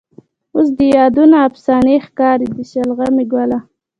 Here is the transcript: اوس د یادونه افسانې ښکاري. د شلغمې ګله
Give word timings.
اوس 0.55 0.67
د 0.77 0.79
یادونه 0.97 1.37
افسانې 1.47 1.95
ښکاري. 2.07 2.47
د 2.55 2.57
شلغمې 2.71 3.25
ګله 3.33 3.59